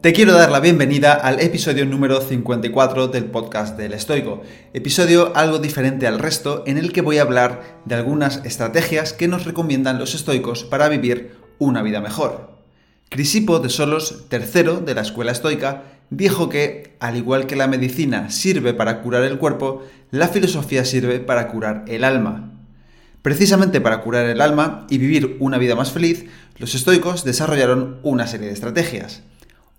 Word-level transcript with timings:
Te 0.00 0.12
quiero 0.12 0.32
dar 0.32 0.52
la 0.52 0.60
bienvenida 0.60 1.12
al 1.12 1.40
episodio 1.40 1.84
número 1.84 2.20
54 2.20 3.08
del 3.08 3.24
podcast 3.24 3.76
del 3.76 3.94
Estoico, 3.94 4.42
episodio 4.72 5.32
algo 5.34 5.58
diferente 5.58 6.06
al 6.06 6.20
resto 6.20 6.62
en 6.68 6.78
el 6.78 6.92
que 6.92 7.00
voy 7.00 7.18
a 7.18 7.22
hablar 7.22 7.80
de 7.84 7.96
algunas 7.96 8.44
estrategias 8.44 9.12
que 9.12 9.26
nos 9.26 9.44
recomiendan 9.44 9.98
los 9.98 10.14
estoicos 10.14 10.62
para 10.62 10.88
vivir 10.88 11.34
una 11.58 11.82
vida 11.82 12.00
mejor. 12.00 12.62
Crisipo 13.08 13.58
de 13.58 13.70
Solos 13.70 14.26
III 14.30 14.84
de 14.86 14.94
la 14.94 15.00
escuela 15.00 15.32
estoica 15.32 15.82
dijo 16.10 16.48
que, 16.48 16.94
al 17.00 17.16
igual 17.16 17.46
que 17.48 17.56
la 17.56 17.66
medicina 17.66 18.30
sirve 18.30 18.74
para 18.74 19.02
curar 19.02 19.24
el 19.24 19.38
cuerpo, 19.38 19.82
la 20.12 20.28
filosofía 20.28 20.84
sirve 20.84 21.18
para 21.18 21.48
curar 21.48 21.84
el 21.88 22.04
alma. 22.04 22.52
Precisamente 23.22 23.80
para 23.80 24.02
curar 24.02 24.26
el 24.26 24.42
alma 24.42 24.86
y 24.88 24.98
vivir 24.98 25.38
una 25.40 25.58
vida 25.58 25.74
más 25.74 25.90
feliz, 25.90 26.26
los 26.56 26.76
estoicos 26.76 27.24
desarrollaron 27.24 27.98
una 28.04 28.28
serie 28.28 28.46
de 28.46 28.52
estrategias. 28.52 29.24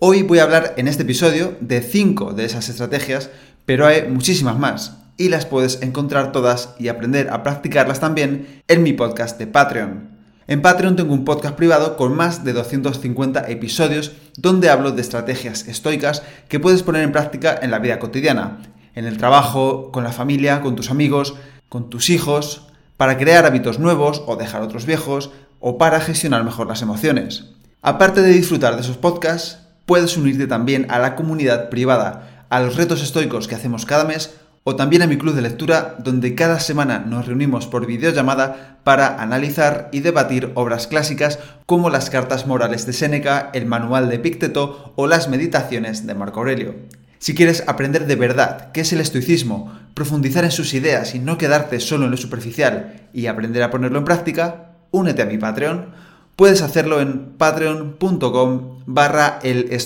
Hoy 0.02 0.24
voy 0.24 0.40
a 0.40 0.44
hablar 0.44 0.76
en 0.78 0.88
este 0.88 1.04
episodio 1.04 1.58
de 1.60 1.82
5 1.82 2.32
de 2.32 2.46
esas 2.46 2.70
estrategias, 2.70 3.32
pero 3.66 3.86
hay 3.86 4.08
muchísimas 4.08 4.58
más 4.58 4.98
y 5.18 5.28
las 5.28 5.46
puedes 5.46 5.82
encontrar 5.82 6.32
todas 6.32 6.74
y 6.80 6.88
aprender 6.88 7.30
a 7.32 7.44
practicarlas 7.44 8.00
también 8.00 8.64
en 8.70 8.82
mi 8.82 8.94
podcast 8.94 9.38
de 9.38 9.48
Patreon. 9.48 10.12
En 10.48 10.62
Patreon 10.62 10.96
tengo 10.96 11.14
un 11.14 11.26
podcast 11.26 11.56
privado 11.56 11.98
con 11.98 12.16
más 12.16 12.46
de 12.46 12.54
250 12.54 13.52
episodios 13.52 14.14
donde 14.38 14.70
hablo 14.70 14.92
de 14.94 15.02
estrategias 15.02 15.68
estoicas 15.68 16.24
que 16.48 16.62
puedes 16.62 16.82
poner 16.82 17.04
en 17.04 17.12
práctica 17.12 17.60
en 17.62 17.70
la 17.70 17.80
vida 17.80 18.00
cotidiana, 18.00 18.62
en 18.96 19.04
el 19.04 19.18
trabajo, 19.18 19.92
con 19.92 20.06
la 20.06 20.14
familia, 20.14 20.62
con 20.62 20.78
tus 20.78 20.92
amigos, 20.92 21.36
con 21.68 21.90
tus 21.90 22.10
hijos, 22.10 22.70
para 22.96 23.18
crear 23.18 23.46
hábitos 23.46 23.80
nuevos 23.80 24.24
o 24.28 24.38
dejar 24.38 24.62
otros 24.62 24.86
viejos, 24.86 25.32
o 25.60 25.78
para 25.78 26.00
gestionar 26.00 26.46
mejor 26.46 26.68
las 26.68 26.82
emociones. 26.82 27.48
Aparte 27.82 28.22
de 28.22 28.32
disfrutar 28.32 28.76
de 28.76 28.82
esos 28.82 28.96
podcasts, 28.96 29.69
puedes 29.90 30.18
unirte 30.18 30.46
también 30.46 30.86
a 30.92 31.00
la 31.00 31.16
comunidad 31.16 31.70
privada, 31.70 32.46
a 32.52 32.60
los 32.60 32.76
retos 32.76 33.02
estoicos 33.02 33.48
que 33.48 33.56
hacemos 33.56 33.88
cada 33.88 34.04
mes 34.04 34.36
o 34.64 34.76
también 34.76 35.02
a 35.02 35.08
mi 35.08 35.18
club 35.18 35.34
de 35.34 35.42
lectura 35.42 35.96
donde 35.98 36.36
cada 36.36 36.60
semana 36.60 37.00
nos 37.00 37.26
reunimos 37.26 37.66
por 37.66 37.88
videollamada 37.88 38.78
para 38.84 39.20
analizar 39.20 39.90
y 39.92 40.02
debatir 40.02 40.52
obras 40.54 40.86
clásicas 40.86 41.40
como 41.66 41.90
las 41.90 42.12
cartas 42.12 42.46
morales 42.46 42.86
de 42.86 42.94
Séneca, 42.94 43.50
el 43.52 43.66
manual 43.66 44.10
de 44.10 44.20
Pícteto 44.20 44.94
o 44.96 45.08
las 45.08 45.28
meditaciones 45.28 46.06
de 46.06 46.14
Marco 46.14 46.42
Aurelio. 46.42 46.76
Si 47.18 47.34
quieres 47.34 47.64
aprender 47.66 48.06
de 48.06 48.16
verdad 48.16 48.72
qué 48.72 48.82
es 48.82 48.94
el 48.94 49.02
estoicismo, 49.02 49.74
profundizar 49.96 50.44
en 50.44 50.52
sus 50.52 50.76
ideas 50.76 51.16
y 51.16 51.20
no 51.20 51.40
quedarte 51.40 51.80
solo 51.80 52.06
en 52.06 52.12
lo 52.12 52.18
superficial 52.18 53.08
y 53.12 53.26
aprender 53.26 53.64
a 53.64 53.72
ponerlo 53.72 53.98
en 53.98 54.06
práctica, 54.06 54.76
únete 54.92 55.24
a 55.24 55.26
mi 55.26 55.40
Patreon 55.40 56.09
Puedes 56.40 56.62
hacerlo 56.62 57.02
en 57.02 57.34
patreon.com 57.34 58.80
barra 58.86 59.40
el 59.44 59.78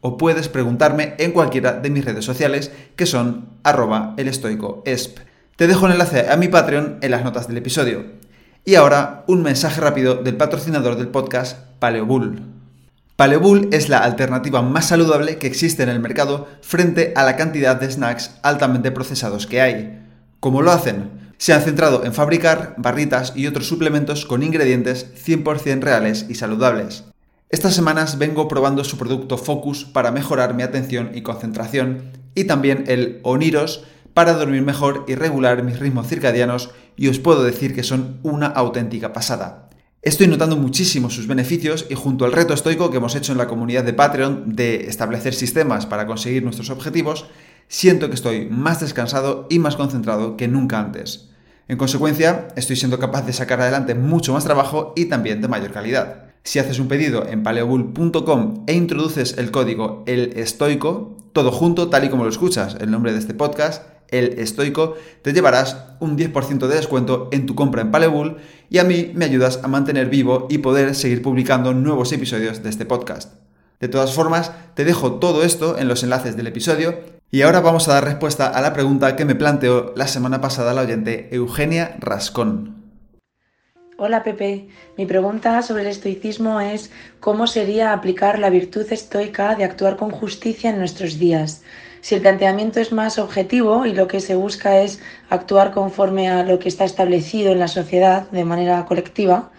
o 0.00 0.16
puedes 0.16 0.48
preguntarme 0.48 1.14
en 1.18 1.32
cualquiera 1.32 1.74
de 1.74 1.90
mis 1.90 2.06
redes 2.06 2.24
sociales 2.24 2.72
que 2.96 3.04
son 3.04 3.50
arroba 3.62 4.14
el. 4.16 4.30
Te 5.56 5.66
dejo 5.66 5.84
el 5.84 5.92
enlace 5.92 6.30
a 6.30 6.38
mi 6.38 6.48
Patreon 6.48 7.00
en 7.02 7.10
las 7.10 7.22
notas 7.22 7.48
del 7.48 7.58
episodio. 7.58 8.06
Y 8.64 8.76
ahora 8.76 9.24
un 9.26 9.42
mensaje 9.42 9.78
rápido 9.78 10.14
del 10.14 10.38
patrocinador 10.38 10.96
del 10.96 11.08
podcast, 11.08 11.58
Paleobull. 11.80 12.40
Paleobull 13.16 13.68
es 13.72 13.90
la 13.90 13.98
alternativa 13.98 14.62
más 14.62 14.86
saludable 14.86 15.36
que 15.36 15.48
existe 15.48 15.82
en 15.82 15.90
el 15.90 16.00
mercado 16.00 16.48
frente 16.62 17.12
a 17.14 17.24
la 17.24 17.36
cantidad 17.36 17.78
de 17.78 17.90
snacks 17.90 18.38
altamente 18.42 18.90
procesados 18.90 19.46
que 19.46 19.60
hay. 19.60 20.02
¿Cómo 20.40 20.62
lo 20.62 20.72
hacen? 20.72 21.25
Se 21.38 21.52
han 21.52 21.62
centrado 21.62 22.04
en 22.04 22.14
fabricar 22.14 22.74
barritas 22.78 23.32
y 23.36 23.46
otros 23.46 23.68
suplementos 23.68 24.26
con 24.26 24.42
ingredientes 24.42 25.12
100% 25.14 25.80
reales 25.80 26.26
y 26.28 26.34
saludables. 26.34 27.04
Estas 27.48 27.74
semanas 27.74 28.18
vengo 28.18 28.48
probando 28.48 28.82
su 28.84 28.98
producto 28.98 29.38
Focus 29.38 29.84
para 29.84 30.10
mejorar 30.10 30.54
mi 30.54 30.62
atención 30.62 31.12
y 31.14 31.22
concentración 31.22 32.10
y 32.34 32.44
también 32.44 32.84
el 32.88 33.20
Oniros 33.22 33.84
para 34.14 34.32
dormir 34.32 34.62
mejor 34.62 35.04
y 35.06 35.14
regular 35.14 35.62
mis 35.62 35.78
ritmos 35.78 36.08
circadianos 36.08 36.70
y 36.96 37.08
os 37.08 37.18
puedo 37.18 37.44
decir 37.44 37.74
que 37.74 37.82
son 37.82 38.18
una 38.22 38.46
auténtica 38.46 39.12
pasada. 39.12 39.68
Estoy 40.02 40.28
notando 40.28 40.56
muchísimo 40.56 41.10
sus 41.10 41.26
beneficios 41.26 41.86
y 41.90 41.94
junto 41.96 42.24
al 42.24 42.32
reto 42.32 42.54
estoico 42.54 42.90
que 42.90 42.98
hemos 42.98 43.14
hecho 43.14 43.32
en 43.32 43.38
la 43.38 43.48
comunidad 43.48 43.84
de 43.84 43.92
Patreon 43.92 44.54
de 44.54 44.88
establecer 44.88 45.34
sistemas 45.34 45.84
para 45.84 46.06
conseguir 46.06 46.44
nuestros 46.44 46.70
objetivos, 46.70 47.26
siento 47.68 48.08
que 48.08 48.14
estoy 48.14 48.46
más 48.46 48.80
descansado 48.80 49.46
y 49.50 49.58
más 49.58 49.76
concentrado 49.76 50.36
que 50.36 50.48
nunca 50.48 50.78
antes. 50.78 51.30
En 51.68 51.78
consecuencia, 51.78 52.48
estoy 52.56 52.76
siendo 52.76 52.98
capaz 52.98 53.26
de 53.26 53.32
sacar 53.32 53.60
adelante 53.60 53.94
mucho 53.94 54.32
más 54.32 54.44
trabajo 54.44 54.92
y 54.94 55.06
también 55.06 55.40
de 55.40 55.48
mayor 55.48 55.72
calidad. 55.72 56.26
Si 56.44 56.60
haces 56.60 56.78
un 56.78 56.86
pedido 56.86 57.26
en 57.26 57.42
paleobull.com 57.42 58.64
e 58.68 58.74
introduces 58.74 59.36
el 59.36 59.50
código 59.50 60.04
el 60.06 60.34
estoico, 60.36 61.16
todo 61.32 61.50
junto, 61.50 61.88
tal 61.88 62.04
y 62.04 62.08
como 62.08 62.22
lo 62.22 62.30
escuchas, 62.30 62.76
el 62.80 62.92
nombre 62.92 63.12
de 63.12 63.18
este 63.18 63.34
podcast, 63.34 63.82
el 64.10 64.38
estoico, 64.38 64.94
te 65.22 65.32
llevarás 65.32 65.76
un 65.98 66.16
10% 66.16 66.68
de 66.68 66.76
descuento 66.76 67.28
en 67.32 67.46
tu 67.46 67.56
compra 67.56 67.82
en 67.82 67.90
Paleobull 67.90 68.36
y 68.70 68.78
a 68.78 68.84
mí 68.84 69.10
me 69.14 69.24
ayudas 69.24 69.58
a 69.64 69.68
mantener 69.68 70.08
vivo 70.08 70.46
y 70.48 70.58
poder 70.58 70.94
seguir 70.94 71.20
publicando 71.20 71.74
nuevos 71.74 72.12
episodios 72.12 72.62
de 72.62 72.70
este 72.70 72.86
podcast. 72.86 73.34
De 73.80 73.88
todas 73.88 74.14
formas, 74.14 74.52
te 74.74 74.84
dejo 74.84 75.14
todo 75.14 75.42
esto 75.42 75.76
en 75.78 75.88
los 75.88 76.04
enlaces 76.04 76.36
del 76.36 76.46
episodio 76.46 77.15
y 77.30 77.42
ahora 77.42 77.60
vamos 77.60 77.88
a 77.88 77.94
dar 77.94 78.04
respuesta 78.04 78.46
a 78.46 78.60
la 78.60 78.72
pregunta 78.72 79.16
que 79.16 79.24
me 79.24 79.34
planteó 79.34 79.92
la 79.96 80.06
semana 80.06 80.40
pasada 80.40 80.74
la 80.74 80.82
oyente 80.82 81.28
Eugenia 81.32 81.96
Rascón. 81.98 82.76
Hola 83.98 84.22
Pepe, 84.22 84.68
mi 84.96 85.06
pregunta 85.06 85.62
sobre 85.62 85.82
el 85.82 85.88
estoicismo 85.88 86.60
es 86.60 86.90
cómo 87.18 87.46
sería 87.46 87.92
aplicar 87.92 88.38
la 88.38 88.50
virtud 88.50 88.86
estoica 88.90 89.54
de 89.54 89.64
actuar 89.64 89.96
con 89.96 90.10
justicia 90.10 90.70
en 90.70 90.78
nuestros 90.78 91.18
días. 91.18 91.62
Si 92.02 92.14
el 92.14 92.20
planteamiento 92.20 92.78
es 92.78 92.92
más 92.92 93.18
objetivo 93.18 93.86
y 93.86 93.94
lo 93.94 94.06
que 94.06 94.20
se 94.20 94.36
busca 94.36 94.80
es 94.80 95.00
actuar 95.30 95.72
conforme 95.72 96.28
a 96.28 96.44
lo 96.44 96.58
que 96.58 96.68
está 96.68 96.84
establecido 96.84 97.52
en 97.52 97.58
la 97.58 97.68
sociedad 97.68 98.30
de 98.30 98.44
manera 98.44 98.84
colectiva, 98.84 99.50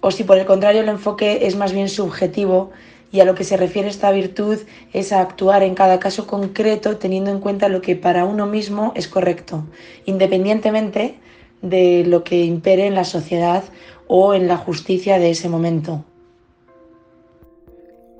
o 0.00 0.10
si 0.10 0.22
por 0.22 0.38
el 0.38 0.46
contrario 0.46 0.82
el 0.82 0.88
enfoque 0.88 1.46
es 1.46 1.56
más 1.56 1.72
bien 1.72 1.88
subjetivo 1.88 2.70
y 3.10 3.20
a 3.20 3.24
lo 3.24 3.34
que 3.34 3.44
se 3.44 3.56
refiere 3.56 3.88
esta 3.88 4.10
virtud 4.10 4.58
es 4.92 5.12
a 5.12 5.20
actuar 5.20 5.62
en 5.62 5.74
cada 5.74 5.98
caso 5.98 6.26
concreto 6.26 6.96
teniendo 6.98 7.30
en 7.30 7.40
cuenta 7.40 7.68
lo 7.68 7.80
que 7.80 7.96
para 7.96 8.24
uno 8.24 8.46
mismo 8.46 8.92
es 8.94 9.08
correcto, 9.08 9.64
independientemente 10.04 11.18
de 11.62 12.04
lo 12.06 12.22
que 12.22 12.44
impere 12.44 12.86
en 12.86 12.94
la 12.94 13.04
sociedad 13.04 13.64
o 14.06 14.34
en 14.34 14.48
la 14.48 14.56
justicia 14.56 15.18
de 15.18 15.30
ese 15.30 15.48
momento. 15.48 16.04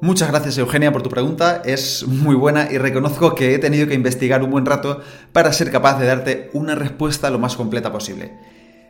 Muchas 0.00 0.30
gracias 0.30 0.56
Eugenia 0.58 0.92
por 0.92 1.02
tu 1.02 1.10
pregunta, 1.10 1.60
es 1.64 2.06
muy 2.06 2.36
buena 2.36 2.68
y 2.70 2.78
reconozco 2.78 3.34
que 3.34 3.54
he 3.54 3.58
tenido 3.58 3.88
que 3.88 3.94
investigar 3.94 4.44
un 4.44 4.50
buen 4.50 4.64
rato 4.64 5.00
para 5.32 5.52
ser 5.52 5.72
capaz 5.72 5.98
de 5.98 6.06
darte 6.06 6.50
una 6.52 6.76
respuesta 6.76 7.30
lo 7.30 7.40
más 7.40 7.56
completa 7.56 7.92
posible. 7.92 8.32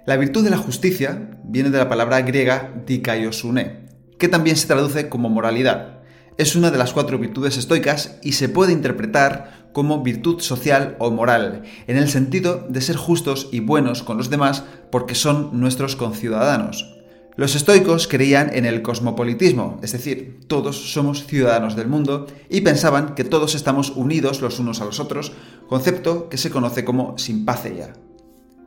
La 0.05 0.19
virtud 0.19 0.45
de 0.45 0.51
la 0.51 0.59
justicia 0.59 1.31
viene 1.45 1.71
de 1.71 1.79
la 1.79 1.89
palabra 1.89 2.21
griega 2.21 2.75
dikaiosune, 2.87 3.88
que 4.19 4.29
también 4.29 4.57
se 4.57 4.67
traduce 4.67 5.09
como 5.09 5.29
moralidad. 5.29 5.99
Es 6.37 6.55
una 6.55 6.71
de 6.71 6.79
las 6.79 6.93
cuatro 6.93 7.19
virtudes 7.19 7.57
estoicas 7.57 8.19
y 8.23 8.33
se 8.33 8.49
puede 8.49 8.73
interpretar 8.73 9.71
como 9.73 10.03
virtud 10.03 10.41
social 10.41 10.97
o 10.99 11.11
moral, 11.11 11.63
en 11.87 11.97
el 11.97 12.09
sentido 12.09 12.67
de 12.69 12.81
ser 12.81 12.97
justos 12.97 13.49
y 13.53 13.61
buenos 13.61 14.03
con 14.03 14.17
los 14.17 14.31
demás 14.31 14.65
porque 14.91 15.15
son 15.15 15.61
nuestros 15.61 15.97
conciudadanos. 15.97 16.95
Los 17.37 17.55
estoicos 17.55 18.09
creían 18.09 18.51
en 18.53 18.67
el 18.67 18.83
cosmopolitismo, 18.83 19.79
es 19.81 19.93
decir, 19.93 20.41
todos 20.49 20.93
somos 20.93 21.25
ciudadanos 21.25 21.77
del 21.77 21.87
mundo 21.87 22.27
y 22.49 22.63
pensaban 22.63 23.15
que 23.15 23.23
todos 23.23 23.55
estamos 23.55 23.91
unidos 23.91 24.41
los 24.41 24.59
unos 24.59 24.81
a 24.81 24.85
los 24.85 24.99
otros, 24.99 25.33
concepto 25.69 26.29
que 26.29 26.39
se 26.39 26.51
conoce 26.51 26.85
como 26.85 27.17
simpatheia. 27.17 27.95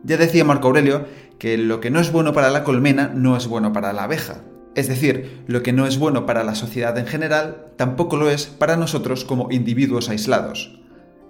Ya 0.03 0.15
decía 0.15 0.45
Marco 0.45 0.67
Aurelio 0.67 1.05
que 1.37 1.57
lo 1.57 1.81
que 1.81 1.89
no 1.89 1.99
es 1.99 2.13
bueno 2.13 2.31
para 2.31 2.49
la 2.49 2.63
colmena 2.63 3.11
no 3.13 3.35
es 3.35 3.47
bueno 3.47 3.73
para 3.73 3.91
la 3.91 4.05
abeja. 4.05 4.41
Es 4.73 4.87
decir, 4.87 5.43
lo 5.47 5.63
que 5.63 5.73
no 5.73 5.85
es 5.85 5.97
bueno 5.97 6.25
para 6.25 6.43
la 6.43 6.55
sociedad 6.55 6.97
en 6.97 7.05
general, 7.05 7.67
tampoco 7.75 8.15
lo 8.15 8.29
es 8.29 8.45
para 8.45 8.77
nosotros 8.77 9.25
como 9.25 9.51
individuos 9.51 10.09
aislados. 10.09 10.79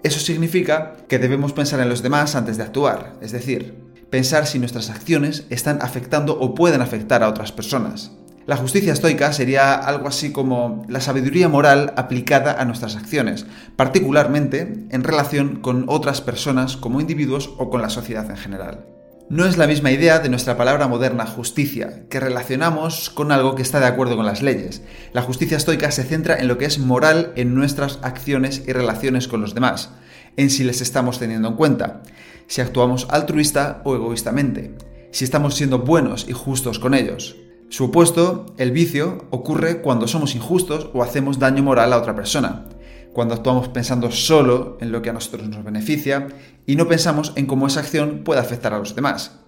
Eso 0.03 0.19
significa 0.19 0.97
que 1.07 1.19
debemos 1.19 1.53
pensar 1.53 1.79
en 1.79 1.89
los 1.89 2.03
demás 2.03 2.35
antes 2.35 2.57
de 2.57 2.63
actuar, 2.63 3.13
es 3.21 3.31
decir, 3.31 3.75
pensar 4.09 4.45
si 4.45 4.59
nuestras 4.59 4.89
acciones 4.89 5.45
están 5.49 5.79
afectando 5.81 6.39
o 6.39 6.53
pueden 6.53 6.81
afectar 6.81 7.23
a 7.23 7.29
otras 7.29 7.51
personas. 7.51 8.11
La 8.47 8.57
justicia 8.57 8.93
estoica 8.93 9.31
sería 9.33 9.75
algo 9.75 10.07
así 10.07 10.31
como 10.31 10.83
la 10.89 11.01
sabiduría 11.01 11.47
moral 11.47 11.93
aplicada 11.95 12.59
a 12.59 12.65
nuestras 12.65 12.95
acciones, 12.95 13.45
particularmente 13.75 14.87
en 14.89 15.03
relación 15.03 15.57
con 15.57 15.85
otras 15.87 16.21
personas 16.21 16.75
como 16.75 16.99
individuos 16.99 17.51
o 17.57 17.69
con 17.69 17.81
la 17.81 17.89
sociedad 17.89 18.29
en 18.29 18.37
general. 18.37 18.85
No 19.31 19.45
es 19.45 19.57
la 19.57 19.65
misma 19.65 19.91
idea 19.91 20.19
de 20.19 20.27
nuestra 20.27 20.57
palabra 20.57 20.89
moderna 20.89 21.25
justicia, 21.25 22.03
que 22.09 22.19
relacionamos 22.19 23.09
con 23.09 23.31
algo 23.31 23.55
que 23.55 23.61
está 23.61 23.79
de 23.79 23.85
acuerdo 23.85 24.17
con 24.17 24.25
las 24.25 24.41
leyes. 24.41 24.83
La 25.13 25.21
justicia 25.21 25.55
estoica 25.55 25.89
se 25.91 26.03
centra 26.03 26.37
en 26.37 26.49
lo 26.49 26.57
que 26.57 26.65
es 26.65 26.79
moral 26.79 27.31
en 27.37 27.55
nuestras 27.55 27.99
acciones 28.01 28.63
y 28.67 28.73
relaciones 28.73 29.29
con 29.29 29.39
los 29.39 29.53
demás, 29.55 29.91
en 30.35 30.49
si 30.49 30.65
les 30.65 30.81
estamos 30.81 31.17
teniendo 31.17 31.47
en 31.47 31.55
cuenta, 31.55 32.01
si 32.47 32.59
actuamos 32.59 33.07
altruista 33.09 33.81
o 33.85 33.95
egoístamente, 33.95 34.75
si 35.11 35.23
estamos 35.23 35.55
siendo 35.55 35.79
buenos 35.79 36.27
y 36.27 36.33
justos 36.33 36.77
con 36.77 36.93
ellos. 36.93 37.37
Su 37.69 37.85
opuesto, 37.85 38.47
el 38.57 38.71
vicio, 38.71 39.27
ocurre 39.29 39.81
cuando 39.81 40.09
somos 40.09 40.35
injustos 40.35 40.89
o 40.93 41.03
hacemos 41.03 41.39
daño 41.39 41.63
moral 41.63 41.93
a 41.93 41.99
otra 41.99 42.17
persona 42.17 42.65
cuando 43.13 43.33
actuamos 43.33 43.67
pensando 43.69 44.11
solo 44.11 44.77
en 44.81 44.91
lo 44.91 45.01
que 45.01 45.09
a 45.09 45.13
nosotros 45.13 45.47
nos 45.49 45.63
beneficia 45.63 46.27
y 46.65 46.75
no 46.75 46.87
pensamos 46.87 47.33
en 47.35 47.45
cómo 47.45 47.67
esa 47.67 47.81
acción 47.81 48.23
puede 48.23 48.39
afectar 48.39 48.73
a 48.73 48.79
los 48.79 48.95
demás. 48.95 49.39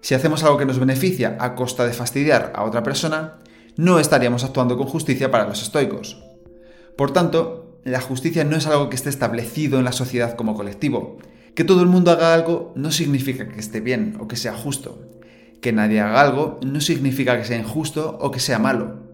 Si 0.00 0.14
hacemos 0.14 0.42
algo 0.42 0.58
que 0.58 0.66
nos 0.66 0.78
beneficia 0.78 1.36
a 1.40 1.54
costa 1.54 1.86
de 1.86 1.92
fastidiar 1.92 2.52
a 2.54 2.64
otra 2.64 2.82
persona, 2.82 3.38
no 3.76 3.98
estaríamos 3.98 4.44
actuando 4.44 4.76
con 4.76 4.86
justicia 4.86 5.30
para 5.30 5.48
los 5.48 5.62
estoicos. 5.62 6.22
Por 6.96 7.12
tanto, 7.12 7.80
la 7.84 8.00
justicia 8.00 8.44
no 8.44 8.56
es 8.56 8.66
algo 8.66 8.88
que 8.88 8.96
esté 8.96 9.10
establecido 9.10 9.78
en 9.78 9.84
la 9.84 9.92
sociedad 9.92 10.34
como 10.34 10.54
colectivo. 10.54 11.18
Que 11.54 11.64
todo 11.64 11.82
el 11.82 11.88
mundo 11.88 12.10
haga 12.10 12.34
algo 12.34 12.72
no 12.74 12.90
significa 12.90 13.48
que 13.48 13.60
esté 13.60 13.80
bien 13.80 14.16
o 14.20 14.28
que 14.28 14.36
sea 14.36 14.54
justo. 14.54 15.00
Que 15.60 15.72
nadie 15.72 16.00
haga 16.00 16.20
algo 16.20 16.58
no 16.64 16.80
significa 16.80 17.38
que 17.38 17.44
sea 17.44 17.58
injusto 17.58 18.18
o 18.20 18.30
que 18.30 18.40
sea 18.40 18.58
malo. 18.58 19.06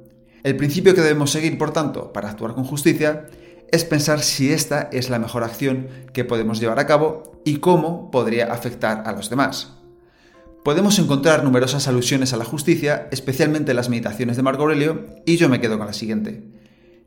El 0.42 0.56
principio 0.56 0.94
que 0.94 1.02
debemos 1.02 1.30
seguir, 1.30 1.56
por 1.56 1.72
tanto, 1.72 2.12
para 2.12 2.30
actuar 2.30 2.54
con 2.54 2.64
justicia 2.64 3.26
es 3.72 3.84
pensar 3.84 4.20
si 4.20 4.52
esta 4.52 4.88
es 4.92 5.10
la 5.10 5.18
mejor 5.18 5.42
acción 5.42 5.88
que 6.12 6.24
podemos 6.24 6.60
llevar 6.60 6.78
a 6.78 6.86
cabo 6.86 7.40
y 7.44 7.56
cómo 7.56 8.10
podría 8.10 8.52
afectar 8.52 9.02
a 9.06 9.12
los 9.12 9.30
demás. 9.30 9.72
Podemos 10.62 10.98
encontrar 10.98 11.42
numerosas 11.42 11.88
alusiones 11.88 12.32
a 12.32 12.36
la 12.36 12.44
justicia, 12.44 13.08
especialmente 13.10 13.72
en 13.72 13.76
las 13.76 13.88
meditaciones 13.88 14.36
de 14.36 14.42
Marco 14.44 14.62
Aurelio, 14.62 15.06
y 15.26 15.38
yo 15.38 15.48
me 15.48 15.60
quedo 15.60 15.78
con 15.78 15.88
la 15.88 15.94
siguiente. 15.94 16.44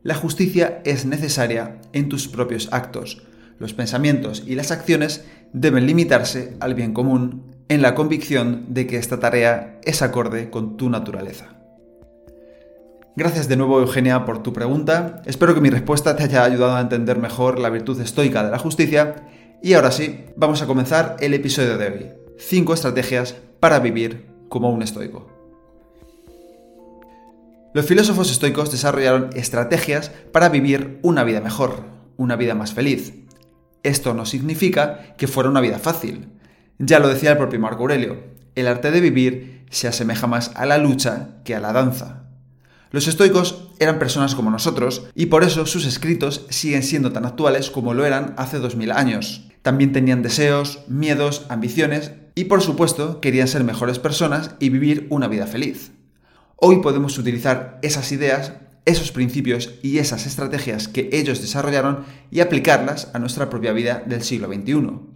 La 0.02 0.14
justicia 0.14 0.82
es 0.84 1.06
necesaria 1.06 1.80
en 1.92 2.08
tus 2.08 2.28
propios 2.28 2.68
actos. 2.72 3.22
Los 3.58 3.72
pensamientos 3.72 4.42
y 4.46 4.56
las 4.56 4.72
acciones 4.72 5.24
deben 5.52 5.86
limitarse 5.86 6.56
al 6.60 6.74
bien 6.74 6.92
común 6.92 7.54
en 7.68 7.80
la 7.80 7.94
convicción 7.94 8.66
de 8.68 8.86
que 8.86 8.98
esta 8.98 9.20
tarea 9.20 9.80
es 9.84 10.02
acorde 10.02 10.50
con 10.50 10.76
tu 10.76 10.90
naturaleza. 10.90 11.55
Gracias 13.18 13.48
de 13.48 13.56
nuevo 13.56 13.80
Eugenia 13.80 14.26
por 14.26 14.42
tu 14.42 14.52
pregunta. 14.52 15.22
Espero 15.24 15.54
que 15.54 15.62
mi 15.62 15.70
respuesta 15.70 16.14
te 16.16 16.24
haya 16.24 16.44
ayudado 16.44 16.76
a 16.76 16.82
entender 16.82 17.16
mejor 17.16 17.58
la 17.58 17.70
virtud 17.70 17.98
estoica 17.98 18.44
de 18.44 18.50
la 18.50 18.58
justicia. 18.58 19.26
Y 19.62 19.72
ahora 19.72 19.90
sí, 19.90 20.26
vamos 20.36 20.60
a 20.60 20.66
comenzar 20.66 21.16
el 21.20 21.32
episodio 21.32 21.78
de 21.78 21.86
hoy. 21.86 22.10
5 22.36 22.74
estrategias 22.74 23.34
para 23.58 23.78
vivir 23.78 24.26
como 24.50 24.68
un 24.68 24.82
estoico. 24.82 25.30
Los 27.72 27.86
filósofos 27.86 28.30
estoicos 28.30 28.70
desarrollaron 28.70 29.30
estrategias 29.32 30.10
para 30.30 30.50
vivir 30.50 30.98
una 31.00 31.24
vida 31.24 31.40
mejor, 31.40 31.84
una 32.18 32.36
vida 32.36 32.54
más 32.54 32.74
feliz. 32.74 33.14
Esto 33.82 34.12
no 34.12 34.26
significa 34.26 35.14
que 35.16 35.26
fuera 35.26 35.48
una 35.48 35.62
vida 35.62 35.78
fácil. 35.78 36.28
Ya 36.78 36.98
lo 36.98 37.08
decía 37.08 37.30
el 37.30 37.38
propio 37.38 37.60
Marco 37.60 37.80
Aurelio, 37.80 38.24
el 38.54 38.68
arte 38.68 38.90
de 38.90 39.00
vivir 39.00 39.64
se 39.70 39.88
asemeja 39.88 40.26
más 40.26 40.52
a 40.54 40.66
la 40.66 40.76
lucha 40.76 41.40
que 41.44 41.54
a 41.54 41.60
la 41.60 41.72
danza. 41.72 42.25
Los 42.92 43.08
estoicos 43.08 43.68
eran 43.80 43.98
personas 43.98 44.34
como 44.34 44.50
nosotros 44.50 45.06
y 45.14 45.26
por 45.26 45.42
eso 45.42 45.66
sus 45.66 45.86
escritos 45.86 46.46
siguen 46.50 46.82
siendo 46.82 47.12
tan 47.12 47.26
actuales 47.26 47.70
como 47.70 47.94
lo 47.94 48.04
eran 48.04 48.34
hace 48.36 48.58
2000 48.58 48.92
años. 48.92 49.48
También 49.62 49.92
tenían 49.92 50.22
deseos, 50.22 50.80
miedos, 50.86 51.46
ambiciones 51.48 52.12
y 52.36 52.44
por 52.44 52.62
supuesto 52.62 53.20
querían 53.20 53.48
ser 53.48 53.64
mejores 53.64 53.98
personas 53.98 54.52
y 54.60 54.68
vivir 54.68 55.08
una 55.10 55.26
vida 55.26 55.46
feliz. 55.46 55.90
Hoy 56.54 56.76
podemos 56.80 57.18
utilizar 57.18 57.80
esas 57.82 58.12
ideas, 58.12 58.52
esos 58.84 59.10
principios 59.10 59.74
y 59.82 59.98
esas 59.98 60.24
estrategias 60.24 60.86
que 60.86 61.10
ellos 61.12 61.42
desarrollaron 61.42 62.04
y 62.30 62.40
aplicarlas 62.40 63.10
a 63.14 63.18
nuestra 63.18 63.50
propia 63.50 63.72
vida 63.72 64.04
del 64.06 64.22
siglo 64.22 64.46
XXI. 64.46 65.15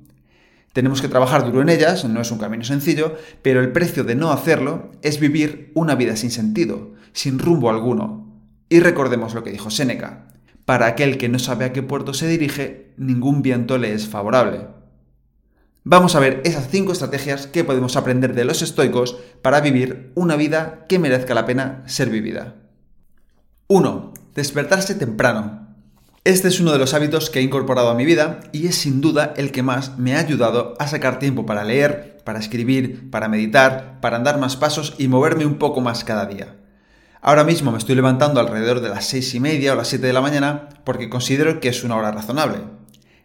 Tenemos 0.73 1.03
que 1.03 1.09
trabajar 1.09 1.45
duro 1.45 1.63
en 1.63 1.69
ellas, 1.69 2.05
no 2.05 2.21
es 2.21 2.31
un 2.31 2.39
camino 2.39 2.65
sencillo, 2.65 3.17
pero 3.43 3.61
el 3.61 3.73
precio 3.73 4.05
de 4.05 4.15
no 4.15 4.31
hacerlo 4.31 4.93
es 5.03 5.19
vivir 5.19 5.73
una 5.75 5.97
vida 5.97 6.15
sin 6.17 6.31
sentido, 6.31 6.93
sin 7.13 7.39
rumbo 7.39 7.71
alguno. 7.71 8.41
Y 8.69 8.79
recordemos 8.81 9.35
lo 9.35 9.43
que 9.43 9.51
dijo 9.51 9.71
Séneca, 9.71 10.29
para 10.65 10.87
aquel 10.87 11.19
que 11.19 11.29
no 11.29 11.41
sabe 11.41 11.65
a 11.65 11.73
qué 11.73 11.83
puerto 11.83 12.15
se 12.15 12.29
dirige, 12.29 12.95
ningún 12.97 13.43
viento 13.43 13.79
le 13.79 13.95
es 13.95 14.07
favorable. 14.07 14.69
Vamos 15.83 16.15
a 16.15 16.21
ver 16.21 16.43
esas 16.45 16.69
cinco 16.69 16.93
estrategias 16.93 17.49
que 17.49 17.65
podemos 17.65 17.97
aprender 17.97 18.35
de 18.35 18.45
los 18.45 18.63
estoicos 18.63 19.17
para 19.43 19.61
vivir 19.61 20.13
una 20.15 20.37
vida 20.37 20.85
que 20.89 20.99
merezca 20.99 21.35
la 21.35 21.47
pena 21.47 21.83
ser 21.87 22.11
vivida. 22.11 22.55
1. 23.67 24.13
Despertarse 24.35 24.95
temprano. 24.95 25.60
Este 26.23 26.49
es 26.49 26.61
uno 26.61 26.73
de 26.73 26.79
los 26.79 26.93
hábitos 26.93 27.31
que 27.31 27.39
he 27.39 27.43
incorporado 27.43 27.89
a 27.89 27.95
mi 27.95 28.05
vida 28.05 28.41
y 28.53 28.67
es 28.67 28.75
sin 28.75 29.01
duda 29.01 29.33
el 29.39 29.53
que 29.53 29.63
más 29.63 29.97
me 29.97 30.15
ha 30.15 30.19
ayudado 30.19 30.75
a 30.79 30.87
sacar 30.87 31.19
tiempo 31.19 31.47
para 31.47 31.65
leer, 31.65 32.19
para 32.25 32.39
escribir, 32.39 33.11
para 33.11 33.27
meditar, 33.27 34.01
para 34.03 34.19
andar 34.19 34.39
más 34.39 34.55
pasos 34.55 34.95
y 34.99 35.09
moverme 35.09 35.47
un 35.47 35.55
poco 35.55 35.81
más 35.81 36.05
cada 36.05 36.27
día. 36.27 36.57
Ahora 37.23 37.43
mismo 37.45 37.73
me 37.73 37.79
estoy 37.79 37.95
levantando 37.95 38.39
alrededor 38.39 38.83
de 38.83 38.91
las 38.91 39.07
seis 39.07 39.35
y 39.35 39.41
media 39.41 39.73
o 39.73 39.77
las 39.77 39.89
7 39.89 40.07
de 40.07 40.13
la 40.13 40.21
mañana 40.21 40.69
porque 40.85 41.09
considero 41.09 41.59
que 41.59 41.71
es 41.71 41.85
una 41.85 41.97
hora 41.97 42.13
razonable. 42.13 42.59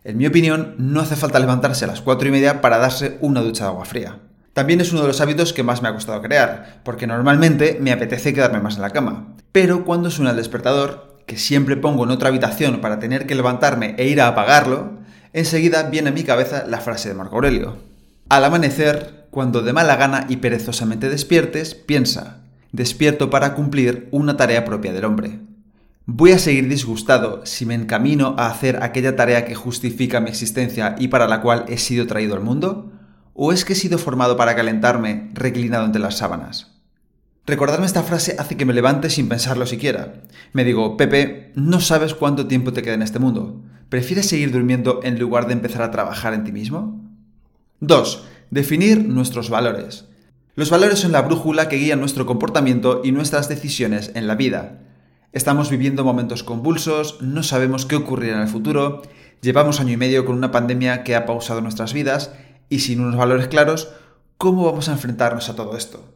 En 0.05 0.17
mi 0.17 0.25
opinión, 0.27 0.75
no 0.77 1.01
hace 1.01 1.17
falta 1.17 1.39
levantarse 1.39 1.83
a 1.83 1.89
las 1.89 1.99
4 1.99 2.29
y 2.29 2.31
media 2.31 2.61
para 2.61 2.77
darse 2.77 3.17
una 3.19 3.41
ducha 3.41 3.65
de 3.65 3.71
agua 3.71 3.83
fría. 3.83 4.19
También 4.53 4.79
es 4.79 4.93
uno 4.93 5.01
de 5.01 5.07
los 5.07 5.19
hábitos 5.19 5.51
que 5.51 5.63
más 5.63 5.81
me 5.81 5.89
ha 5.89 5.93
costado 5.93 6.21
crear, 6.21 6.79
porque 6.85 7.07
normalmente 7.07 7.77
me 7.81 7.91
apetece 7.91 8.33
quedarme 8.33 8.61
más 8.61 8.77
en 8.77 8.83
la 8.83 8.91
cama. 8.91 9.35
Pero 9.51 9.83
cuando 9.83 10.09
suena 10.11 10.31
el 10.31 10.37
despertador, 10.37 11.14
que 11.25 11.37
siempre 11.37 11.77
pongo 11.77 12.03
en 12.03 12.11
otra 12.11 12.29
habitación 12.29 12.81
para 12.81 12.99
tener 12.99 13.25
que 13.25 13.35
levantarme 13.35 13.95
e 13.97 14.07
ir 14.07 14.21
a 14.21 14.27
apagarlo, 14.27 14.99
enseguida 15.33 15.83
viene 15.83 16.09
a 16.09 16.13
mi 16.13 16.23
cabeza 16.23 16.65
la 16.67 16.79
frase 16.79 17.09
de 17.09 17.15
Marco 17.15 17.35
Aurelio. 17.35 17.77
Al 18.29 18.45
amanecer, 18.45 19.27
cuando 19.31 19.61
de 19.61 19.73
mala 19.73 19.95
gana 19.95 20.25
y 20.29 20.37
perezosamente 20.37 21.09
despiertes, 21.09 21.75
piensa, 21.75 22.41
despierto 22.71 23.29
para 23.29 23.53
cumplir 23.53 24.07
una 24.11 24.37
tarea 24.37 24.65
propia 24.65 24.93
del 24.93 25.05
hombre. 25.05 25.39
¿Voy 26.05 26.31
a 26.31 26.39
seguir 26.39 26.69
disgustado 26.69 27.45
si 27.45 27.65
me 27.65 27.73
encamino 27.73 28.35
a 28.37 28.47
hacer 28.47 28.83
aquella 28.83 29.15
tarea 29.15 29.45
que 29.45 29.55
justifica 29.55 30.19
mi 30.19 30.29
existencia 30.29 30.95
y 30.99 31.07
para 31.07 31.27
la 31.27 31.41
cual 31.41 31.65
he 31.67 31.77
sido 31.77 32.05
traído 32.05 32.35
al 32.35 32.43
mundo? 32.43 32.91
¿O 33.33 33.51
es 33.51 33.65
que 33.65 33.73
he 33.73 33.75
sido 33.75 33.97
formado 33.97 34.37
para 34.37 34.55
calentarme 34.55 35.31
reclinado 35.33 35.85
entre 35.85 36.01
las 36.01 36.17
sábanas? 36.17 36.74
Recordarme 37.47 37.85
esta 37.85 38.01
frase 38.01 38.35
hace 38.39 38.57
que 38.57 38.65
me 38.65 38.73
levante 38.73 39.11
sin 39.11 39.29
pensarlo 39.29 39.67
siquiera. 39.67 40.23
Me 40.51 40.63
digo, 40.63 40.97
Pepe, 40.97 41.51
no 41.53 41.79
sabes 41.79 42.15
cuánto 42.15 42.47
tiempo 42.47 42.73
te 42.73 42.81
queda 42.81 42.95
en 42.95 43.03
este 43.03 43.19
mundo. 43.19 43.61
¿Prefieres 43.89 44.27
seguir 44.27 44.51
durmiendo 44.51 45.01
en 45.03 45.19
lugar 45.19 45.45
de 45.45 45.53
empezar 45.53 45.83
a 45.83 45.91
trabajar 45.91 46.33
en 46.33 46.43
ti 46.43 46.51
mismo? 46.51 47.05
2. 47.81 48.25
Definir 48.49 49.05
nuestros 49.05 49.51
valores. 49.51 50.05
Los 50.55 50.71
valores 50.71 50.97
son 50.97 51.11
la 51.11 51.21
brújula 51.21 51.69
que 51.69 51.75
guía 51.75 51.95
nuestro 51.95 52.25
comportamiento 52.25 53.01
y 53.03 53.11
nuestras 53.11 53.47
decisiones 53.47 54.11
en 54.15 54.25
la 54.25 54.33
vida. 54.33 54.79
Estamos 55.31 55.69
viviendo 55.69 56.03
momentos 56.03 56.43
convulsos, 56.43 57.21
no 57.21 57.43
sabemos 57.43 57.85
qué 57.85 57.95
ocurrirá 57.95 58.37
en 58.37 58.41
el 58.41 58.47
futuro, 58.47 59.03
llevamos 59.41 59.79
año 59.79 59.93
y 59.93 59.97
medio 59.97 60.25
con 60.25 60.35
una 60.35 60.49
pandemia 60.49 61.03
que 61.03 61.15
ha 61.15 61.27
pausado 61.27 61.61
nuestras 61.61 61.93
vidas 61.93 62.31
y 62.69 62.79
sin 62.79 63.01
unos 63.01 63.17
valores 63.17 63.49
claros, 63.49 63.89
¿cómo 64.39 64.65
vamos 64.65 64.89
a 64.89 64.93
enfrentarnos 64.93 65.49
a 65.49 65.55
todo 65.55 65.77
esto? 65.77 66.14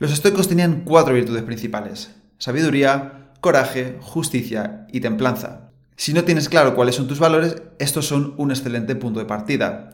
Los 0.00 0.12
estoicos 0.12 0.48
tenían 0.48 0.84
cuatro 0.86 1.12
virtudes 1.12 1.42
principales. 1.42 2.10
Sabiduría, 2.38 3.32
coraje, 3.42 3.98
justicia 4.00 4.86
y 4.90 5.00
templanza. 5.00 5.72
Si 5.94 6.14
no 6.14 6.24
tienes 6.24 6.48
claro 6.48 6.74
cuáles 6.74 6.94
son 6.94 7.06
tus 7.06 7.18
valores, 7.18 7.60
estos 7.78 8.06
son 8.06 8.32
un 8.38 8.50
excelente 8.50 8.96
punto 8.96 9.18
de 9.18 9.26
partida. 9.26 9.90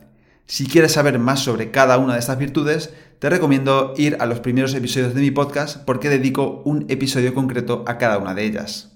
Si 0.47 0.69
quieres 0.69 0.93
saber 0.93 1.19
más 1.19 1.41
sobre 1.41 1.73
cada 1.73 1.99
una 1.99 2.13
de 2.13 2.21
estas 2.21 2.39
virtudes, 2.39 2.95
te 3.19 3.29
recomiendo 3.29 3.95
ir 3.97 4.17
a 4.21 4.27
los 4.27 4.39
primeros 4.39 4.75
episodios 4.75 5.13
de 5.13 5.23
mi 5.23 5.33
podcast 5.33 5.85
porque 5.85 6.09
dedico 6.09 6.63
un 6.65 6.87
episodio 6.89 7.35
concreto 7.35 7.83
a 7.89 7.99
cada 7.99 8.19
una 8.19 8.33
de 8.33 8.45
ellas. 8.45 8.93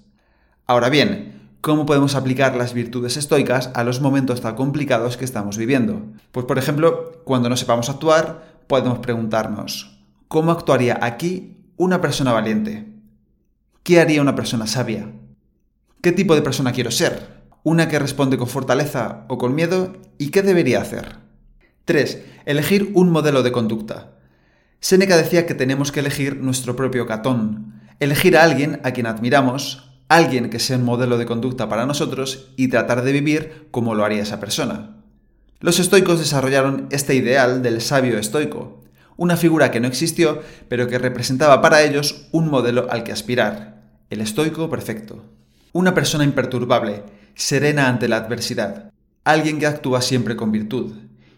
Ahora 0.65 0.87
bien, 0.89 1.49
¿cómo 1.59 1.85
podemos 1.85 2.15
aplicar 2.15 2.55
las 2.55 2.73
virtudes 2.73 3.17
estoicas 3.17 3.69
a 3.73 3.83
los 3.83 3.99
momentos 3.99 4.39
tan 4.39 4.55
complicados 4.55 5.17
que 5.17 5.25
estamos 5.25 5.57
viviendo? 5.57 6.03
Pues 6.31 6.45
por 6.45 6.57
ejemplo, 6.57 7.21
cuando 7.25 7.49
no 7.49 7.57
sepamos 7.57 7.89
actuar, 7.89 8.61
podemos 8.67 8.99
preguntarnos, 8.99 9.90
¿Cómo 10.31 10.53
actuaría 10.53 10.97
aquí 11.01 11.57
una 11.75 11.99
persona 11.99 12.31
valiente? 12.31 12.87
¿Qué 13.83 13.99
haría 13.99 14.21
una 14.21 14.33
persona 14.33 14.65
sabia? 14.65 15.11
¿Qué 16.01 16.13
tipo 16.13 16.35
de 16.35 16.41
persona 16.41 16.71
quiero 16.71 16.89
ser? 16.89 17.41
¿Una 17.63 17.89
que 17.89 17.99
responde 17.99 18.37
con 18.37 18.47
fortaleza 18.47 19.25
o 19.27 19.37
con 19.37 19.53
miedo? 19.55 19.91
¿Y 20.17 20.29
qué 20.29 20.41
debería 20.41 20.79
hacer? 20.79 21.17
3. 21.83 22.23
Elegir 22.45 22.91
un 22.93 23.09
modelo 23.09 23.43
de 23.43 23.51
conducta. 23.51 24.19
Séneca 24.79 25.17
decía 25.17 25.45
que 25.45 25.53
tenemos 25.53 25.91
que 25.91 25.99
elegir 25.99 26.37
nuestro 26.37 26.77
propio 26.77 27.05
catón, 27.05 27.81
elegir 27.99 28.37
a 28.37 28.43
alguien 28.43 28.79
a 28.85 28.91
quien 28.91 29.07
admiramos, 29.07 29.91
alguien 30.07 30.49
que 30.49 30.59
sea 30.59 30.77
un 30.77 30.85
modelo 30.85 31.17
de 31.17 31.25
conducta 31.25 31.67
para 31.67 31.85
nosotros 31.85 32.53
y 32.55 32.69
tratar 32.69 33.01
de 33.01 33.11
vivir 33.11 33.67
como 33.69 33.95
lo 33.95 34.05
haría 34.05 34.23
esa 34.23 34.39
persona. 34.39 34.95
Los 35.59 35.79
estoicos 35.79 36.19
desarrollaron 36.19 36.87
este 36.89 37.15
ideal 37.15 37.61
del 37.61 37.81
sabio 37.81 38.17
estoico, 38.17 38.80
una 39.21 39.37
figura 39.37 39.69
que 39.69 39.79
no 39.79 39.87
existió, 39.87 40.41
pero 40.67 40.87
que 40.87 40.97
representaba 40.97 41.61
para 41.61 41.83
ellos 41.83 42.25
un 42.31 42.49
modelo 42.49 42.87
al 42.89 43.03
que 43.03 43.11
aspirar, 43.11 43.83
el 44.09 44.19
estoico 44.19 44.67
perfecto. 44.67 45.23
Una 45.73 45.93
persona 45.93 46.23
imperturbable, 46.23 47.03
serena 47.35 47.87
ante 47.87 48.07
la 48.07 48.17
adversidad, 48.17 48.91
alguien 49.23 49.59
que 49.59 49.67
actúa 49.67 50.01
siempre 50.01 50.35
con 50.35 50.51
virtud. 50.51 50.93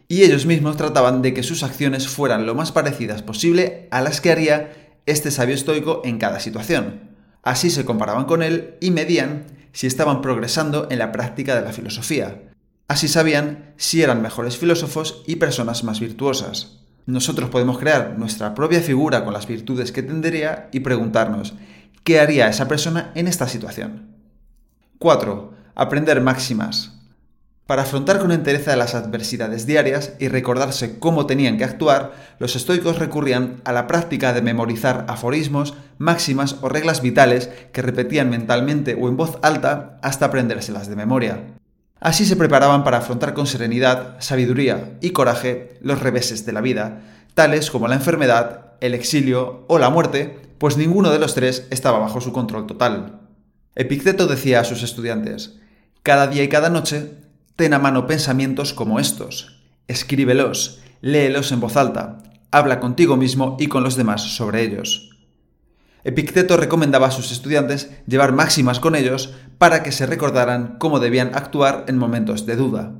Y 0.07 0.23
ellos 0.23 0.45
mismos 0.45 0.77
trataban 0.77 1.21
de 1.21 1.33
que 1.33 1.43
sus 1.43 1.61
acciones 1.61 2.07
fueran 2.07 2.45
lo 2.45 2.55
más 2.55 2.71
parecidas 2.71 3.21
posible 3.21 3.89
a 3.91 3.99
las 3.99 4.21
que 4.21 4.31
haría 4.31 4.95
este 5.05 5.29
sabio 5.29 5.53
estoico 5.53 6.03
en 6.05 6.19
cada 6.19 6.39
situación. 6.39 7.09
Así 7.41 7.69
se 7.69 7.83
comparaban 7.83 8.23
con 8.23 8.43
él 8.43 8.75
y 8.79 8.91
medían 8.91 9.43
si 9.73 9.87
estaban 9.87 10.21
progresando 10.21 10.87
en 10.89 10.99
la 10.99 11.11
práctica 11.11 11.53
de 11.53 11.63
la 11.63 11.73
filosofía. 11.73 12.43
Así 12.87 13.09
sabían 13.09 13.73
si 13.75 14.03
eran 14.03 14.21
mejores 14.21 14.57
filósofos 14.57 15.21
y 15.27 15.35
personas 15.35 15.83
más 15.83 15.99
virtuosas. 15.99 16.82
Nosotros 17.05 17.49
podemos 17.49 17.79
crear 17.79 18.15
nuestra 18.17 18.55
propia 18.55 18.79
figura 18.81 19.25
con 19.25 19.33
las 19.33 19.45
virtudes 19.45 19.91
que 19.91 20.03
tendría 20.03 20.69
y 20.71 20.79
preguntarnos, 20.79 21.53
¿qué 22.03 22.19
haría 22.19 22.47
esa 22.47 22.67
persona 22.67 23.11
en 23.15 23.27
esta 23.27 23.47
situación? 23.47 24.07
4. 24.99 25.53
Aprender 25.75 26.21
máximas. 26.21 26.93
Para 27.65 27.81
afrontar 27.81 28.19
con 28.19 28.31
entereza 28.31 28.75
las 28.75 28.95
adversidades 28.95 29.65
diarias 29.65 30.13
y 30.19 30.27
recordarse 30.27 30.99
cómo 30.99 31.25
tenían 31.25 31.57
que 31.57 31.63
actuar, 31.63 32.13
los 32.39 32.55
estoicos 32.55 32.99
recurrían 32.99 33.61
a 33.65 33.73
la 33.73 33.87
práctica 33.87 34.31
de 34.33 34.41
memorizar 34.41 35.05
aforismos, 35.09 35.73
máximas 35.97 36.57
o 36.61 36.69
reglas 36.69 37.01
vitales 37.01 37.49
que 37.71 37.81
repetían 37.81 38.29
mentalmente 38.29 38.97
o 38.99 39.07
en 39.07 39.17
voz 39.17 39.39
alta 39.41 39.97
hasta 40.01 40.25
aprendérselas 40.25 40.87
de 40.87 40.95
memoria. 40.95 41.53
Así 42.03 42.25
se 42.25 42.35
preparaban 42.35 42.83
para 42.83 42.99
afrontar 42.99 43.33
con 43.33 43.47
serenidad, 43.47 44.17
sabiduría 44.19 44.97
y 45.01 45.09
coraje 45.09 45.79
los 45.81 46.01
reveses 46.01 46.45
de 46.45 46.51
la 46.51 46.61
vida, 46.61 47.01
tales 47.33 47.71
como 47.71 47.87
la 47.87 47.95
enfermedad, 47.95 48.73
el 48.79 48.93
exilio 48.93 49.65
o 49.67 49.79
la 49.79 49.89
muerte, 49.89 50.39
pues 50.59 50.77
ninguno 50.77 51.09
de 51.09 51.17
los 51.17 51.33
tres 51.33 51.65
estaba 51.71 51.97
bajo 51.97 52.21
su 52.21 52.31
control 52.31 52.67
total. 52.67 53.21
Epicteto 53.73 54.27
decía 54.27 54.59
a 54.59 54.65
sus 54.65 54.83
estudiantes, 54.83 55.55
cada 56.03 56.27
día 56.27 56.43
y 56.43 56.49
cada 56.49 56.69
noche 56.69 57.23
Ten 57.55 57.75
a 57.75 57.79
mano 57.79 58.07
pensamientos 58.07 58.73
como 58.73 58.99
estos, 58.99 59.61
escríbelos, 59.87 60.81
léelos 61.01 61.51
en 61.51 61.59
voz 61.59 61.77
alta, 61.77 62.23
habla 62.49 62.79
contigo 62.79 63.15
mismo 63.15 63.57
y 63.59 63.67
con 63.67 63.83
los 63.83 63.95
demás 63.95 64.23
sobre 64.23 64.63
ellos. 64.63 65.11
Epicteto 66.03 66.57
recomendaba 66.57 67.07
a 67.07 67.11
sus 67.11 67.31
estudiantes 67.31 67.91
llevar 68.07 68.31
máximas 68.31 68.79
con 68.79 68.95
ellos 68.95 69.35
para 69.63 69.81
que 69.81 69.93
se 69.93 70.05
recordaran 70.05 70.75
cómo 70.77 70.99
debían 70.99 71.31
actuar 71.35 71.85
en 71.87 71.97
momentos 71.97 72.45
de 72.45 72.57
duda. 72.57 72.91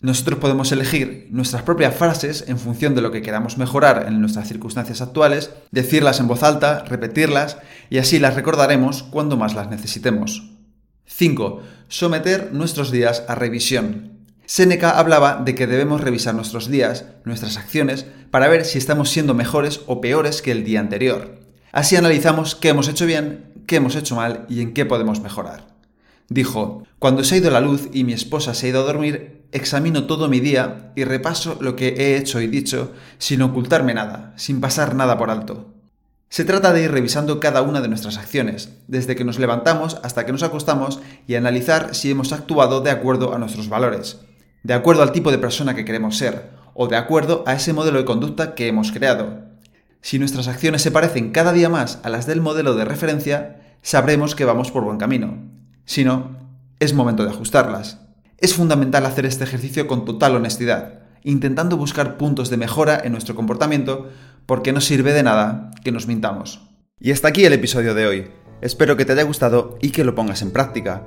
Nosotros 0.00 0.38
podemos 0.38 0.70
elegir 0.70 1.26
nuestras 1.32 1.64
propias 1.64 1.92
frases 1.92 2.44
en 2.46 2.56
función 2.56 2.94
de 2.94 3.00
lo 3.00 3.10
que 3.10 3.20
queramos 3.20 3.58
mejorar 3.58 4.04
en 4.06 4.20
nuestras 4.20 4.46
circunstancias 4.46 5.00
actuales, 5.00 5.50
decirlas 5.72 6.20
en 6.20 6.28
voz 6.28 6.44
alta, 6.44 6.84
repetirlas 6.84 7.58
y 7.90 7.98
así 7.98 8.20
las 8.20 8.36
recordaremos 8.36 9.02
cuando 9.02 9.36
más 9.36 9.56
las 9.56 9.68
necesitemos. 9.70 10.52
5. 11.06 11.62
Someter 11.88 12.50
nuestros 12.52 12.92
días 12.92 13.24
a 13.26 13.34
revisión. 13.34 14.20
Séneca 14.46 15.00
hablaba 15.00 15.42
de 15.44 15.56
que 15.56 15.66
debemos 15.66 16.00
revisar 16.00 16.36
nuestros 16.36 16.70
días, 16.70 17.06
nuestras 17.24 17.56
acciones, 17.56 18.06
para 18.30 18.46
ver 18.46 18.64
si 18.64 18.78
estamos 18.78 19.10
siendo 19.10 19.34
mejores 19.34 19.80
o 19.88 20.00
peores 20.00 20.42
que 20.42 20.52
el 20.52 20.62
día 20.62 20.78
anterior. 20.78 21.40
Así 21.72 21.96
analizamos 21.96 22.54
qué 22.54 22.68
hemos 22.68 22.86
hecho 22.86 23.04
bien, 23.04 23.52
qué 23.66 23.76
hemos 23.76 23.96
hecho 23.96 24.16
mal 24.16 24.46
y 24.48 24.60
en 24.60 24.74
qué 24.74 24.84
podemos 24.84 25.20
mejorar. 25.20 25.74
Dijo, 26.28 26.84
cuando 26.98 27.22
se 27.22 27.34
ha 27.34 27.38
ido 27.38 27.50
la 27.50 27.60
luz 27.60 27.88
y 27.92 28.04
mi 28.04 28.12
esposa 28.12 28.54
se 28.54 28.66
ha 28.66 28.68
ido 28.70 28.80
a 28.80 28.86
dormir, 28.86 29.44
examino 29.52 30.04
todo 30.04 30.28
mi 30.28 30.40
día 30.40 30.92
y 30.96 31.04
repaso 31.04 31.58
lo 31.60 31.76
que 31.76 31.88
he 31.88 32.16
hecho 32.16 32.40
y 32.40 32.46
dicho 32.46 32.92
sin 33.18 33.42
ocultarme 33.42 33.94
nada, 33.94 34.32
sin 34.36 34.60
pasar 34.60 34.94
nada 34.94 35.18
por 35.18 35.30
alto. 35.30 35.74
Se 36.30 36.44
trata 36.44 36.72
de 36.72 36.82
ir 36.82 36.90
revisando 36.90 37.38
cada 37.38 37.62
una 37.62 37.80
de 37.80 37.88
nuestras 37.88 38.16
acciones, 38.16 38.70
desde 38.88 39.14
que 39.14 39.24
nos 39.24 39.38
levantamos 39.38 40.00
hasta 40.02 40.26
que 40.26 40.32
nos 40.32 40.42
acostamos, 40.42 40.98
y 41.28 41.36
analizar 41.36 41.94
si 41.94 42.10
hemos 42.10 42.32
actuado 42.32 42.80
de 42.80 42.90
acuerdo 42.90 43.34
a 43.34 43.38
nuestros 43.38 43.68
valores, 43.68 44.18
de 44.64 44.74
acuerdo 44.74 45.02
al 45.02 45.12
tipo 45.12 45.30
de 45.30 45.38
persona 45.38 45.76
que 45.76 45.84
queremos 45.84 46.16
ser, 46.16 46.50
o 46.74 46.88
de 46.88 46.96
acuerdo 46.96 47.44
a 47.46 47.54
ese 47.54 47.72
modelo 47.72 47.98
de 47.98 48.04
conducta 48.04 48.56
que 48.56 48.66
hemos 48.66 48.90
creado. 48.90 49.53
Si 50.04 50.18
nuestras 50.18 50.48
acciones 50.48 50.82
se 50.82 50.90
parecen 50.90 51.30
cada 51.30 51.54
día 51.54 51.70
más 51.70 51.98
a 52.02 52.10
las 52.10 52.26
del 52.26 52.42
modelo 52.42 52.74
de 52.74 52.84
referencia, 52.84 53.78
sabremos 53.80 54.34
que 54.34 54.44
vamos 54.44 54.70
por 54.70 54.84
buen 54.84 54.98
camino. 54.98 55.38
Si 55.86 56.04
no, 56.04 56.36
es 56.78 56.92
momento 56.92 57.24
de 57.24 57.30
ajustarlas. 57.30 58.00
Es 58.36 58.52
fundamental 58.52 59.06
hacer 59.06 59.24
este 59.24 59.44
ejercicio 59.44 59.86
con 59.86 60.04
total 60.04 60.36
honestidad, 60.36 61.04
intentando 61.22 61.78
buscar 61.78 62.18
puntos 62.18 62.50
de 62.50 62.58
mejora 62.58 63.00
en 63.02 63.12
nuestro 63.12 63.34
comportamiento 63.34 64.10
porque 64.44 64.74
no 64.74 64.82
sirve 64.82 65.14
de 65.14 65.22
nada 65.22 65.70
que 65.82 65.90
nos 65.90 66.06
mintamos. 66.06 66.60
Y 67.00 67.10
hasta 67.10 67.28
aquí 67.28 67.46
el 67.46 67.54
episodio 67.54 67.94
de 67.94 68.06
hoy. 68.06 68.30
Espero 68.60 68.98
que 68.98 69.06
te 69.06 69.12
haya 69.12 69.22
gustado 69.22 69.78
y 69.80 69.88
que 69.88 70.04
lo 70.04 70.14
pongas 70.14 70.42
en 70.42 70.50
práctica. 70.50 71.06